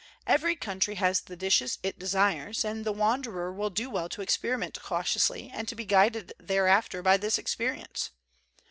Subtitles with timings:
[0.25, 4.23] Every country has the dishes it desires; and the wan derer will do well to
[4.23, 8.09] experiment cautiously and to be guided thereafter by this experience.